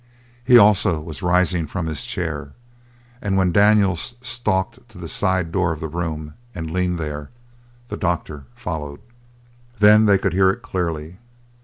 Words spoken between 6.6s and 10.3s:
leaned there, the doctor followed. Then they